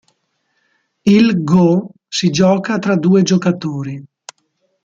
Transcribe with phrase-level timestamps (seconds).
[1.15, 4.03] Il go si gioca tra due giocatori.